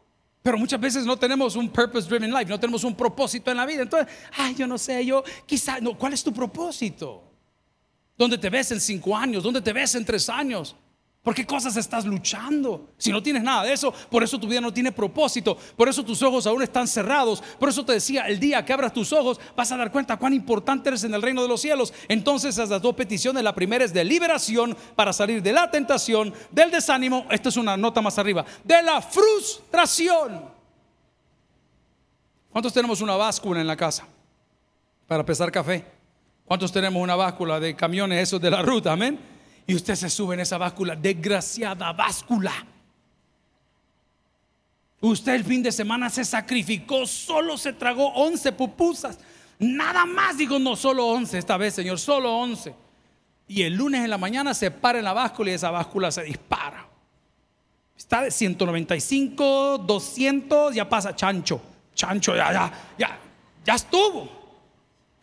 [0.49, 3.67] Pero muchas veces no tenemos un purpose driven life, no tenemos un propósito en la
[3.67, 3.83] vida.
[3.83, 7.23] Entonces, ay, yo no sé, yo quizá, no, ¿cuál es tu propósito?
[8.17, 9.43] ¿Dónde te ves en cinco años?
[9.43, 10.75] ¿Dónde te ves en tres años?
[11.29, 12.89] ¿Por qué cosas estás luchando?
[12.97, 16.03] Si no tienes nada de eso, por eso tu vida no tiene propósito, por eso
[16.03, 17.43] tus ojos aún están cerrados.
[17.61, 20.33] Por eso te decía, el día que abras tus ojos vas a dar cuenta cuán
[20.33, 21.93] importante eres en el reino de los cielos.
[22.09, 26.71] Entonces esas dos peticiones, la primera es de liberación para salir de la tentación, del
[26.71, 30.45] desánimo, esta es una nota más arriba, de la frustración.
[32.51, 34.07] ¿Cuántos tenemos una báscula en la casa
[35.07, 35.85] para pesar café?
[36.47, 38.93] ¿Cuántos tenemos una báscula de camiones esos de la ruta?
[38.95, 39.37] Amén.
[39.69, 42.55] Y usted se sube en esa báscula, desgraciada báscula.
[45.03, 49.19] Usted el fin de semana se sacrificó, solo se tragó 11 pupusas.
[49.59, 52.75] Nada más, digo, no, solo 11 esta vez, Señor, solo 11.
[53.47, 56.23] Y el lunes en la mañana se para en la báscula y esa báscula se
[56.23, 56.89] dispara.
[57.95, 61.61] Está de 195, 200, ya pasa chancho.
[61.95, 63.19] Chancho, ya, ya, ya,
[63.67, 64.31] ya estuvo.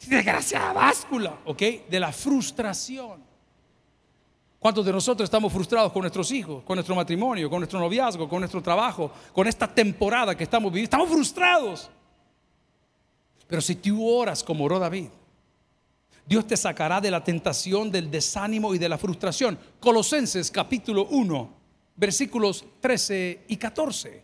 [0.06, 1.62] Desgraciada báscula, ¿ok?
[1.90, 3.35] De la frustración.
[4.66, 8.40] ¿Cuántos de nosotros estamos frustrados con nuestros hijos, con nuestro matrimonio, con nuestro noviazgo, con
[8.40, 10.86] nuestro trabajo, con esta temporada que estamos viviendo?
[10.86, 11.88] Estamos frustrados.
[13.46, 15.10] Pero si tú oras como oró David,
[16.26, 19.56] Dios te sacará de la tentación, del desánimo y de la frustración.
[19.80, 21.50] Colosenses capítulo 1,
[21.96, 24.24] versículos 13 y 14.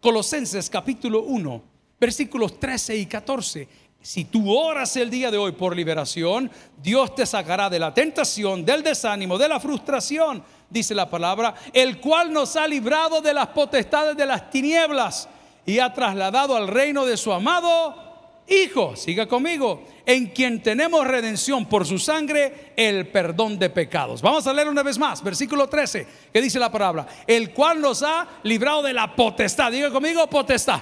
[0.00, 1.62] Colosenses capítulo 1,
[2.00, 3.68] versículos 13 y 14.
[4.06, 6.48] Si tú oras el día de hoy por liberación,
[6.80, 11.98] Dios te sacará de la tentación, del desánimo, de la frustración, dice la palabra, el
[11.98, 15.28] cual nos ha librado de las potestades de las tinieblas
[15.66, 18.06] y ha trasladado al reino de su amado
[18.48, 24.22] Hijo, siga conmigo, en quien tenemos redención por su sangre, el perdón de pecados.
[24.22, 28.04] Vamos a leer una vez más, versículo 13, que dice la palabra, el cual nos
[28.04, 29.72] ha librado de la potestad.
[29.72, 30.80] Diga conmigo, potestad.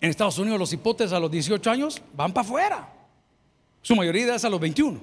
[0.00, 2.92] En Estados Unidos los hipotes a los 18 años van para afuera.
[3.82, 5.00] Su mayoría es a los 21.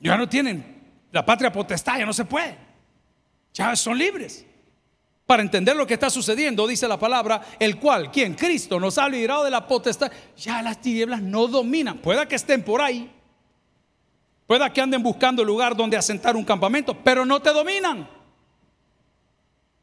[0.00, 0.80] Ya no tienen
[1.12, 2.56] la patria potestad, ya no se puede.
[3.52, 4.46] Ya son libres
[5.30, 9.08] para entender lo que está sucediendo, dice la palabra, el cual, quien Cristo nos ha
[9.08, 11.98] librado de la potestad, ya las tinieblas no dominan.
[11.98, 13.08] Pueda que estén por ahí,
[14.48, 18.10] pueda que anden buscando lugar donde asentar un campamento, pero no te dominan.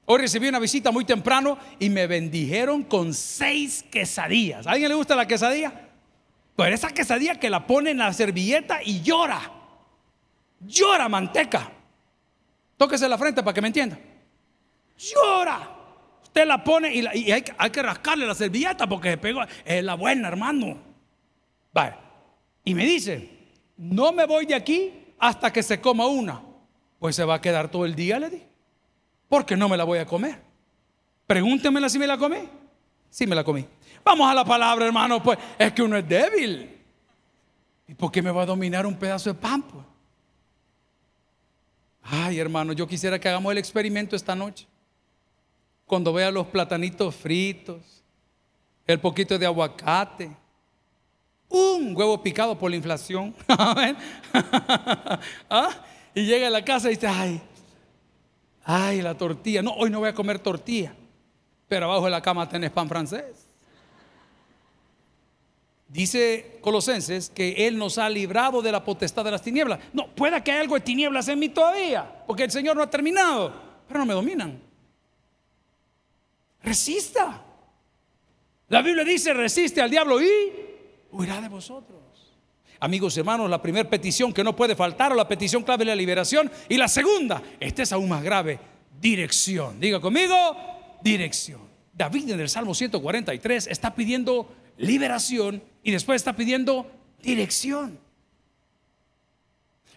[0.09, 4.65] Hoy recibí una visita muy temprano y me bendijeron con seis quesadillas.
[4.65, 5.73] ¿A alguien le gusta la quesadilla?
[6.55, 9.51] Pues esa quesadilla que la pone en la servilleta y llora.
[10.61, 11.71] Llora manteca.
[12.77, 13.99] Tóquese la frente para que me entienda
[14.97, 15.73] llora.
[16.23, 19.41] Usted la pone y, hay, que rascarle la servilleta porque se pegó.
[19.65, 20.77] Es la buena, hermano.
[21.73, 21.95] Vale.
[22.63, 23.29] Y me dice,
[23.77, 26.41] no me voy de aquí hasta que se coma una.
[26.99, 28.43] Pues se va a quedar todo el día, le di.
[29.27, 30.41] Porque no me la voy a comer.
[31.25, 32.49] Pregúntemela si me la comí.
[33.09, 33.65] Sí, me la comí.
[34.03, 35.21] Vamos a la palabra, hermano.
[35.21, 36.77] Pues es que uno es débil.
[37.87, 39.61] ¿Y por qué me va a dominar un pedazo de pan?
[39.61, 39.85] Pues?
[42.03, 44.67] Ay, hermano, yo quisiera que hagamos el experimento esta noche
[45.87, 48.03] cuando vea los platanitos fritos,
[48.85, 50.29] el poquito de aguacate,
[51.49, 53.33] un huevo picado por la inflación.
[55.49, 55.69] ¿Ah?
[56.13, 57.41] Y llega a la casa y dice, ay,
[58.67, 59.61] ay, la tortilla.
[59.61, 60.93] No, hoy no voy a comer tortilla,
[61.67, 63.47] pero abajo de la cama tenés pan francés.
[65.87, 69.79] Dice Colosenses que Él nos ha librado de la potestad de las tinieblas.
[69.93, 72.89] No, pueda que haya algo de tinieblas en mí todavía, porque el Señor no ha
[72.89, 73.53] terminado,
[73.87, 74.61] pero no me dominan.
[76.61, 77.41] Resista.
[78.67, 80.27] La Biblia dice, resiste al diablo y
[81.13, 82.26] huirá de vosotros.
[82.79, 85.95] Amigos hermanos, la primera petición que no puede faltar o la petición clave de la
[85.95, 86.51] liberación.
[86.69, 88.59] Y la segunda, esta es aún más grave,
[89.01, 89.79] dirección.
[89.79, 90.35] Diga conmigo,
[91.01, 91.61] dirección.
[91.93, 96.89] David en el Salmo 143 está pidiendo liberación y después está pidiendo
[97.21, 97.99] dirección.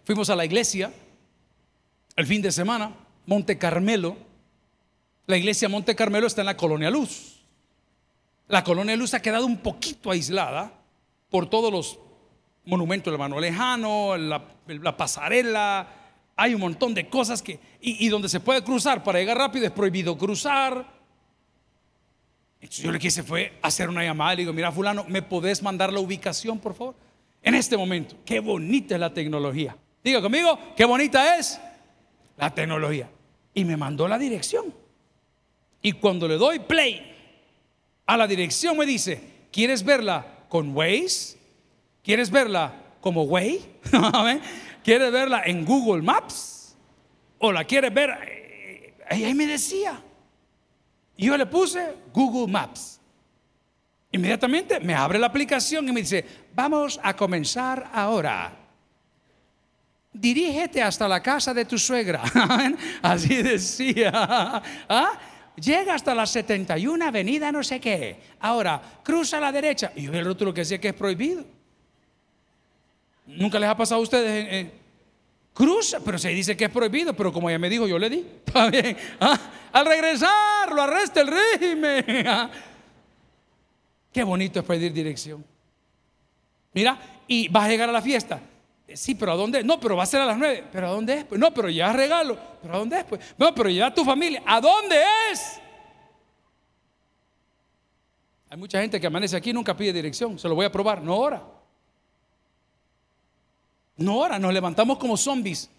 [0.04, 0.92] Fuimos a la iglesia
[2.16, 2.94] el fin de semana,
[3.26, 4.16] Monte Carmelo,
[5.30, 7.40] la iglesia Monte Carmelo está en la Colonia Luz.
[8.48, 10.72] La Colonia Luz ha quedado un poquito aislada
[11.30, 12.00] por todos los
[12.70, 15.86] monumentos del mano lejano, la, pasarela,
[16.36, 19.72] hay un montón de cosas que, y, donde se puede cruzar para llegar rápido es
[19.72, 20.86] prohibido cruzar.
[22.60, 25.92] Entonces yo le quise fue hacer una llamada, le digo, mira fulano, ¿me podés mandar
[25.92, 26.94] la ubicación, por favor?
[27.42, 29.76] En este momento, qué bonita es la tecnología.
[30.04, 31.60] Diga conmigo, qué bonita es
[32.36, 33.10] la tecnología.
[33.52, 34.72] Y me mandó la dirección.
[35.82, 37.10] Y cuando le doy play
[38.06, 41.39] a la dirección me dice, ¿quieres verla con Waze?
[42.02, 43.80] ¿Quieres verla como Way?
[44.84, 46.76] ¿Quieres verla en Google Maps?
[47.38, 48.10] ¿O la quieres ver?
[48.26, 50.00] Eh, ahí me decía.
[51.16, 53.00] Y yo le puse Google Maps.
[54.12, 58.56] Inmediatamente me abre la aplicación y me dice, vamos a comenzar ahora.
[60.12, 62.22] Dirígete hasta la casa de tu suegra.
[63.02, 64.10] Así decía.
[64.88, 65.12] ¿Ah?
[65.60, 68.18] llega hasta la 71 avenida no sé qué.
[68.40, 69.92] Ahora, cruza a la derecha.
[69.94, 71.44] Y yo el otro lo que decía que es prohibido.
[73.36, 74.72] Nunca les ha pasado a ustedes.
[75.52, 78.26] cruza, pero se dice que es prohibido, pero como ella me dijo, yo le di.
[78.46, 78.96] Está bien.
[79.20, 79.38] Ah,
[79.72, 82.04] al regresar, lo arresta el régimen.
[82.26, 82.50] Ah.
[84.12, 85.44] Qué bonito es pedir dirección.
[86.72, 88.40] Mira, y vas a llegar a la fiesta.
[88.92, 89.62] Sí, pero ¿a dónde?
[89.62, 90.64] No, pero va a ser a las nueve.
[90.72, 91.24] ¿Pero a dónde es?
[91.24, 92.36] Pues no, pero ya regalo.
[92.60, 93.04] ¿Pero a dónde es?
[93.04, 94.42] Pues no, pero ya tu familia.
[94.44, 94.96] ¿A dónde
[95.30, 95.60] es?
[98.48, 100.38] Hay mucha gente que amanece aquí y nunca pide dirección.
[100.38, 101.40] Se lo voy a probar, no ahora.
[104.00, 105.70] No ora, nos levantamos como zombies.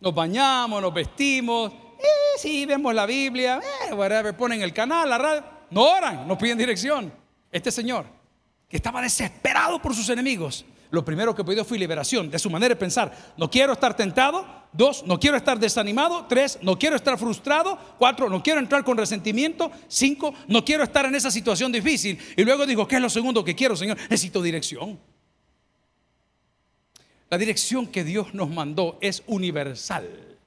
[0.00, 5.16] Nos bañamos, nos vestimos, eh, sí, vemos la Biblia, eh, whatever, ponen el canal, la
[5.16, 5.44] radio.
[5.70, 7.10] No oran, no piden dirección.
[7.50, 8.04] Este señor,
[8.68, 12.74] que estaba desesperado por sus enemigos, lo primero que pidió fue liberación de su manera
[12.74, 13.32] de pensar.
[13.38, 14.64] No quiero estar tentado.
[14.70, 16.26] Dos, no quiero estar desanimado.
[16.26, 17.78] Tres, no quiero estar frustrado.
[17.98, 19.72] Cuatro, no quiero entrar con resentimiento.
[19.88, 22.18] Cinco, no quiero estar en esa situación difícil.
[22.36, 23.96] Y luego dijo, ¿qué es lo segundo que quiero, Señor?
[24.02, 25.00] Necesito dirección.
[27.30, 30.38] La dirección que Dios nos mandó es universal.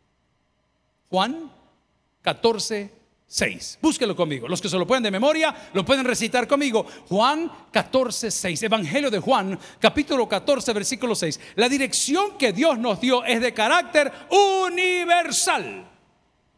[1.10, 1.52] Juan
[2.22, 2.92] 14,
[3.28, 3.80] 6.
[3.82, 4.48] Búsquelo conmigo.
[4.48, 6.86] Los que se lo pueden de memoria, lo pueden recitar conmigo.
[7.10, 8.64] Juan 14, 6.
[8.64, 11.40] Evangelio de Juan, capítulo 14, versículo 6.
[11.56, 15.90] La dirección que Dios nos dio es de carácter universal.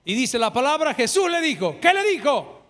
[0.05, 2.63] Y dice la palabra, Jesús le dijo, ¿qué le dijo?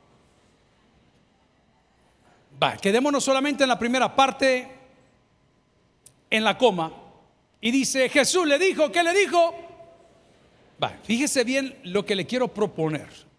[2.62, 4.70] Va, quedémonos solamente en la primera parte,
[6.30, 6.92] en la coma.
[7.62, 9.56] Y dice, Jesús le dijo, ¿qué le dijo?
[10.82, 13.30] Va, fíjese bien lo que le quiero proponer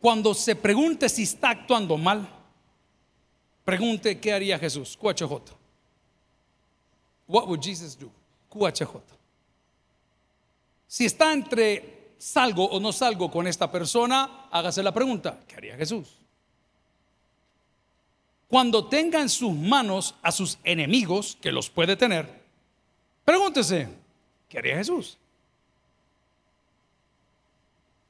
[0.00, 2.26] cuando se pregunte si está actuando mal,
[3.64, 4.96] pregunte qué haría Jesús.
[4.96, 5.52] QHJ.
[7.28, 8.10] What would Jesus do?
[8.48, 8.96] QHJ.
[10.86, 15.76] Si está entre salgo o no salgo con esta persona, hágase la pregunta, ¿qué haría
[15.76, 16.08] Jesús?
[18.48, 22.39] Cuando tenga en sus manos a sus enemigos, que los puede tener,
[23.30, 23.86] pregúntese,
[24.48, 25.16] ¿qué haría Jesús?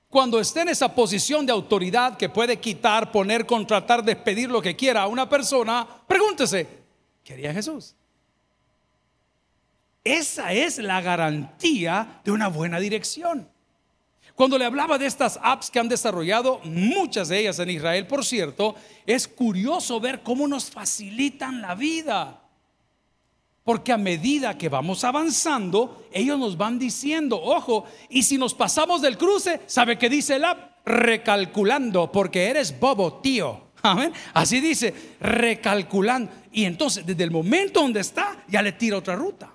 [0.08, 4.74] Cuando esté en esa posición de autoridad que puede quitar, poner, contratar, despedir lo que
[4.74, 6.66] quiera a una persona, pregúntese,
[7.22, 7.94] ¿qué haría Jesús?
[10.02, 13.46] Esa es la garantía de una buena dirección.
[14.34, 18.24] Cuando le hablaba de estas apps que han desarrollado, muchas de ellas en Israel, por
[18.24, 22.40] cierto, es curioso ver cómo nos facilitan la vida.
[23.64, 29.02] Porque a medida que vamos avanzando, ellos nos van diciendo, ojo, y si nos pasamos
[29.02, 30.86] del cruce, ¿sabe qué dice el app?
[30.86, 33.70] Recalculando, porque eres bobo, tío.
[33.82, 34.12] Amén.
[34.34, 36.32] Así dice, recalculando.
[36.52, 39.54] Y entonces, desde el momento donde está, ya le tira otra ruta.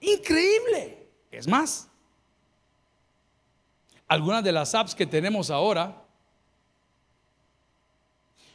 [0.00, 1.08] Increíble.
[1.30, 1.88] Es más,
[4.08, 6.02] algunas de las apps que tenemos ahora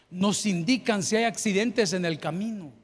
[0.10, 2.81] nos indican si hay accidentes en el camino.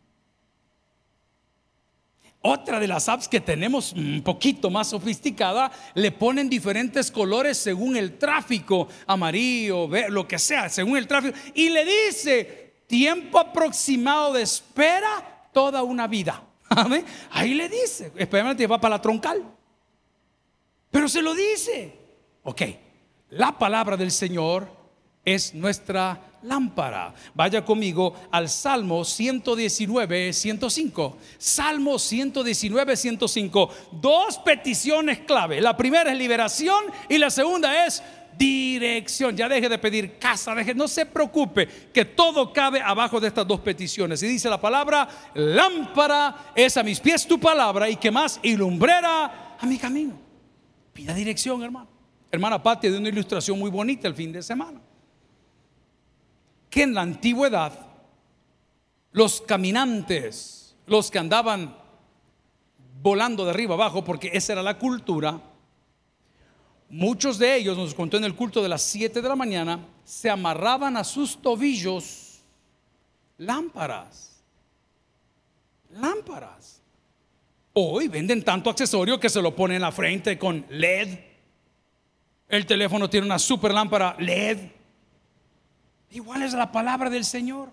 [2.41, 7.97] Otra de las apps que tenemos un poquito más sofisticada, le ponen diferentes colores según
[7.97, 14.43] el tráfico, amarillo, lo que sea, según el tráfico, y le dice tiempo aproximado de
[14.43, 16.43] espera toda una vida.
[17.31, 19.43] Ahí le dice, especialmente va para la troncal.
[20.91, 21.93] Pero se lo dice.
[22.43, 22.61] Ok,
[23.31, 24.69] la palabra del Señor
[25.25, 27.13] es nuestra lámpara.
[27.33, 31.17] Vaya conmigo al Salmo 119, 105.
[31.37, 33.69] Salmo 119, 105.
[33.93, 35.61] Dos peticiones clave.
[35.61, 38.03] La primera es liberación y la segunda es
[38.37, 39.35] dirección.
[39.35, 43.47] Ya deje de pedir casa, deje, no se preocupe, que todo cabe abajo de estas
[43.47, 44.21] dos peticiones.
[44.23, 48.55] Y dice la palabra, lámpara es a mis pies tu palabra y que más, y
[48.55, 50.13] lumbrera a mi camino.
[50.93, 51.87] Pida dirección, hermano.
[52.29, 54.81] Hermana Patti de una ilustración muy bonita el fin de semana
[56.81, 57.87] en la antigüedad
[59.11, 61.75] los caminantes, los que andaban
[63.01, 65.41] volando de arriba abajo, porque esa era la cultura,
[66.89, 70.29] muchos de ellos, nos contó en el culto de las 7 de la mañana, se
[70.29, 72.41] amarraban a sus tobillos
[73.37, 74.43] lámparas.
[75.91, 76.81] Lámparas.
[77.73, 81.19] Hoy venden tanto accesorio que se lo ponen en la frente con LED.
[82.49, 84.76] El teléfono tiene una super lámpara LED.
[86.11, 87.69] Igual es la palabra del Señor.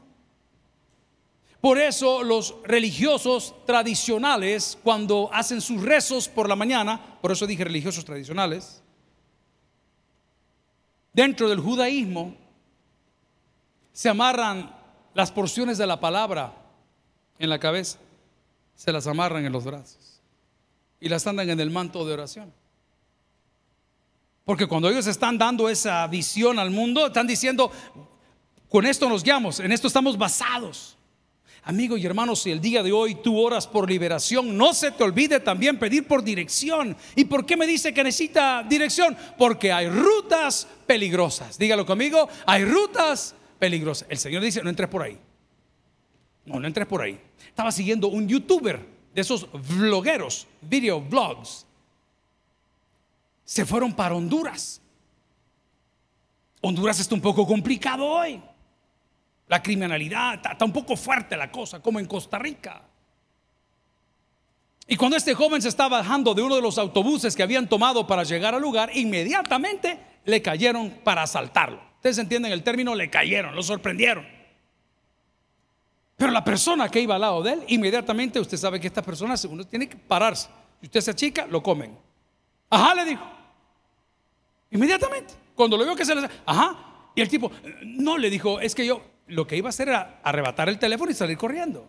[1.61, 7.65] Por eso los religiosos tradicionales, cuando hacen sus rezos por la mañana, por eso dije
[7.65, 8.83] religiosos tradicionales,
[11.15, 12.37] dentro del judaísmo
[13.93, 14.77] se amarran
[15.15, 16.53] las porciones de la palabra
[17.39, 17.99] en la cabeza,
[18.75, 20.21] se las amarran en los brazos
[21.01, 22.53] y las andan en el manto de oración.
[24.45, 27.73] Porque cuando ellos están dando esa visión al mundo, están diciendo,
[28.75, 30.97] con esto nos guiamos, en esto estamos basados.
[31.63, 35.05] Amigo y hermano, si el día de hoy tú oras por liberación, no se te
[35.05, 36.97] olvide también pedir por dirección.
[37.15, 39.17] ¿Y por qué me dice que necesita dirección?
[39.39, 41.57] Porque hay rutas peligrosas.
[41.57, 44.09] Dígalo conmigo, hay rutas peligrosas.
[44.11, 45.21] El Señor dice, no entres por ahí.
[46.45, 47.17] No, no entres por ahí.
[47.47, 51.65] Estaba siguiendo un youtuber de esos vlogueros, video vlogs.
[53.45, 54.81] Se fueron para Honduras.
[56.61, 58.43] Honduras está un poco complicado hoy.
[59.47, 62.83] La criminalidad, está, un poco fuerte la cosa, como en Costa Rica.
[64.87, 68.07] Y cuando este joven se estaba bajando de uno de los autobuses que habían tomado
[68.07, 71.81] para llegar al lugar, inmediatamente le cayeron para asaltarlo.
[71.97, 74.27] Ustedes entienden el término, le cayeron, lo sorprendieron.
[76.17, 79.35] Pero la persona que iba al lado de él, inmediatamente usted sabe que esta persona,
[79.49, 80.49] uno tiene que pararse.
[80.81, 81.97] Si usted se achica, lo comen.
[82.71, 83.25] Ajá, le dijo.
[84.71, 85.35] Inmediatamente.
[85.55, 86.29] Cuando lo vio que se le...
[86.47, 86.77] Ajá.
[87.15, 87.51] Y el tipo,
[87.85, 91.11] no, le dijo, es que yo lo que iba a hacer era arrebatar el teléfono
[91.11, 91.89] y salir corriendo.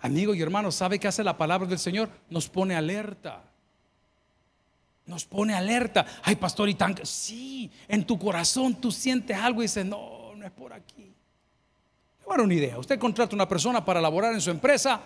[0.00, 2.10] Amigo y hermano, ¿sabe qué hace la palabra del Señor?
[2.28, 3.42] Nos pone alerta.
[5.06, 6.04] Nos pone alerta.
[6.22, 6.96] Ay, pastor, y tan...
[7.04, 11.12] Sí, en tu corazón tú sientes algo y dices, no, no es por aquí.
[12.26, 12.78] Bueno, una idea.
[12.78, 15.00] Usted contrata a una persona para laborar en su empresa,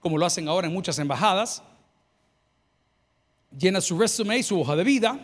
[0.00, 1.62] como lo hacen ahora en muchas embajadas.
[3.56, 5.18] Llena su resume, su hoja de vida,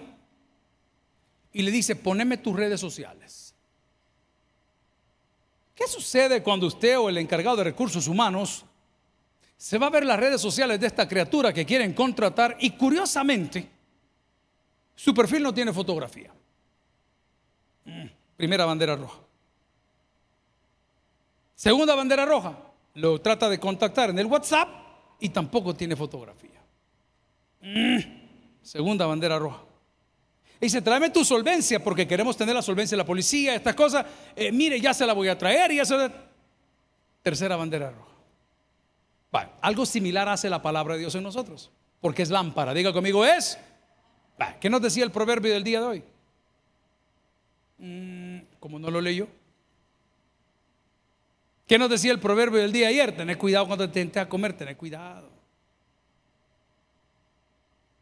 [1.52, 3.37] y le dice, poneme tus redes sociales.
[5.78, 8.64] ¿Qué sucede cuando usted o el encargado de recursos humanos
[9.56, 13.70] se va a ver las redes sociales de esta criatura que quieren contratar y curiosamente
[14.96, 16.32] su perfil no tiene fotografía?
[17.84, 18.06] Mm,
[18.36, 19.20] primera bandera roja.
[21.54, 22.58] Segunda bandera roja,
[22.94, 24.68] lo trata de contactar en el WhatsApp
[25.20, 26.60] y tampoco tiene fotografía.
[27.60, 27.98] Mm,
[28.62, 29.67] segunda bandera roja.
[30.60, 34.04] Y dice, tráeme tu solvencia porque queremos tener la solvencia de la policía, estas cosas.
[34.34, 36.10] Eh, mire, ya se la voy a traer y ya se...
[37.22, 39.48] Tercera bandera roja.
[39.60, 42.74] algo similar hace la palabra de Dios en nosotros, porque es lámpara.
[42.74, 43.58] Diga conmigo, es.
[44.60, 46.04] ¿Qué nos decía el proverbio del día de hoy?
[47.78, 49.28] Mm, como no lo leyó.
[51.68, 53.16] ¿Qué nos decía el proverbio del día de ayer?
[53.16, 55.28] Tener cuidado cuando te a comer, tener cuidado.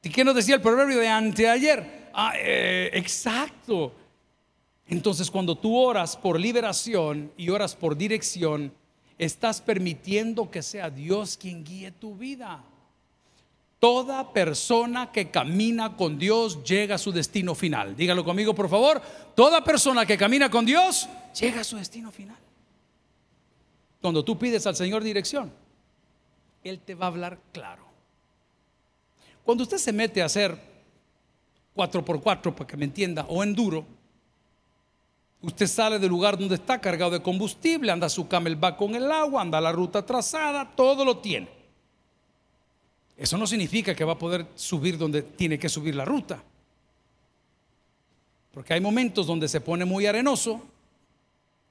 [0.02, 1.95] ¿Y qué nos decía el proverbio de anteayer?
[2.18, 3.92] Ah, eh, exacto.
[4.88, 8.72] Entonces cuando tú oras por liberación y oras por dirección,
[9.18, 12.64] estás permitiendo que sea Dios quien guíe tu vida.
[13.78, 17.94] Toda persona que camina con Dios llega a su destino final.
[17.94, 19.02] Dígalo conmigo, por favor.
[19.34, 21.06] Toda persona que camina con Dios
[21.38, 22.38] llega a su destino final.
[24.00, 25.52] Cuando tú pides al Señor dirección,
[26.64, 27.84] Él te va a hablar claro.
[29.44, 30.75] Cuando usted se mete a hacer
[31.76, 33.84] 4x4, para que me entienda, o enduro,
[35.42, 39.42] usted sale del lugar donde está cargado de combustible, anda su camelback con el agua,
[39.42, 41.48] anda la ruta trazada, todo lo tiene.
[43.16, 46.42] Eso no significa que va a poder subir donde tiene que subir la ruta.
[48.52, 50.62] Porque hay momentos donde se pone muy arenoso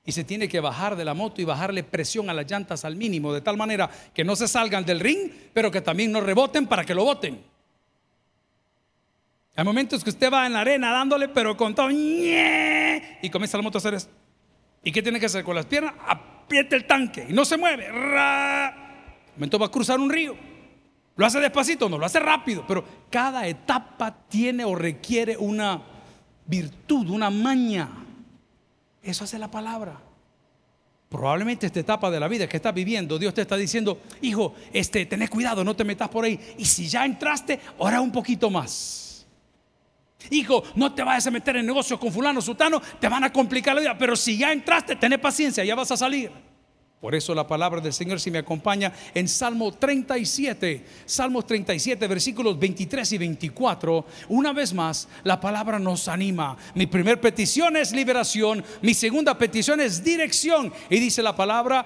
[0.05, 2.95] y se tiene que bajar de la moto y bajarle presión a las llantas al
[2.95, 6.67] mínimo, de tal manera que no se salgan del ring, pero que también no reboten
[6.67, 7.54] para que lo boten.
[9.55, 13.63] Hay momentos que usted va en la arena dándole, pero con todo, y comienza la
[13.63, 14.09] moto a hacer eso.
[14.83, 15.93] ¿Y qué tiene que hacer con las piernas?
[16.05, 17.89] Apriete el tanque y no se mueve.
[19.35, 20.35] momento va a cruzar un río.
[21.15, 25.81] Lo hace despacito, no lo hace rápido, pero cada etapa tiene o requiere una
[26.45, 27.89] virtud, una maña.
[29.01, 30.01] Eso hace la palabra.
[31.07, 35.05] Probablemente esta etapa de la vida que estás viviendo, Dios te está diciendo, hijo, este,
[35.05, 36.37] tenés cuidado, no te metas por ahí.
[36.57, 39.04] Y si ya entraste, ora un poquito más.
[40.31, 43.75] Hijo, no te vayas a meter en negocios con fulano, sutano, te van a complicar
[43.75, 43.97] la vida.
[43.97, 46.31] Pero si ya entraste, tenés paciencia, ya vas a salir.
[47.05, 52.57] Por eso la palabra del Señor si me acompaña en Salmo 37, Salmos 37, versículos
[52.57, 54.05] 23 y 24.
[54.29, 56.57] Una vez más, la palabra nos anima.
[56.73, 60.73] Mi primer petición es liberación, mi segunda petición es dirección.
[60.89, 61.85] Y dice la palabra,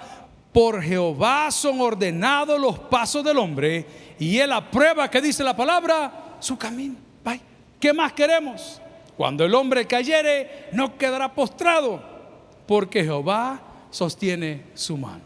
[0.53, 3.85] por Jehová son ordenados los pasos del hombre
[4.19, 6.95] y él aprueba que dice la palabra su camino.
[7.79, 8.81] ¿Qué más queremos?
[9.15, 12.01] Cuando el hombre cayere, no quedará postrado,
[12.67, 15.23] porque Jehová sostiene su mano.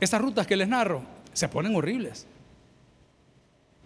[0.00, 2.26] Estas rutas que les narro se ponen horribles.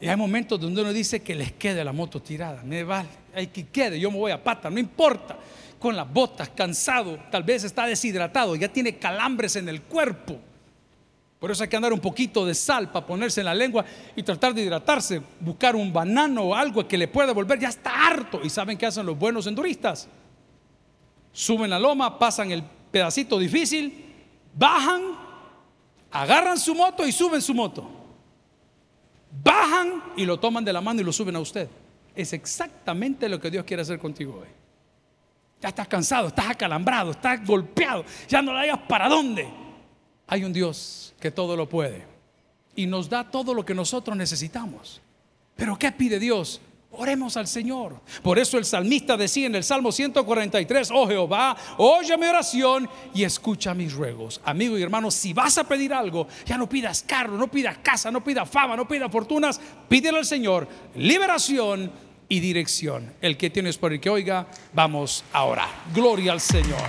[0.00, 2.62] Y hay momentos donde uno dice que les quede la moto tirada.
[2.64, 5.38] Me vale, hay que quede, yo me voy a pata, no importa.
[5.78, 10.38] Con las botas, cansado, tal vez está deshidratado, ya tiene calambres en el cuerpo.
[11.43, 13.84] Por eso hay que andar un poquito de sal para ponerse en la lengua
[14.14, 18.07] y tratar de hidratarse, buscar un banano o algo que le pueda volver, ya está
[18.07, 18.40] harto.
[18.45, 20.07] ¿Y saben qué hacen los buenos enduristas?
[21.32, 24.14] Suben la loma, pasan el pedacito difícil,
[24.55, 25.03] bajan,
[26.12, 27.90] agarran su moto y suben su moto.
[29.43, 31.68] Bajan y lo toman de la mano y lo suben a usted.
[32.14, 34.49] Es exactamente lo que Dios quiere hacer contigo hoy.
[35.61, 39.62] Ya estás cansado, estás acalambrado, estás golpeado, ya no la hayas para dónde.
[40.33, 42.07] Hay un Dios que todo lo puede
[42.74, 45.03] y nos da todo lo que nosotros necesitamos.
[45.55, 46.59] Pero ¿qué pide Dios?
[46.93, 48.01] Oremos al Señor.
[48.22, 53.24] Por eso el salmista decía en el Salmo 143, oh Jehová, oye mi oración y
[53.24, 54.41] escucha mis ruegos.
[54.47, 58.11] Amigo y hermano, si vas a pedir algo, ya no pidas carro, no pidas casa,
[58.11, 61.93] no pidas fama, no pidas fortunas, pídele al Señor liberación
[62.30, 63.12] y dirección.
[63.20, 65.68] El que tienes por el que oiga, vamos a orar.
[65.93, 66.89] Gloria al Señor.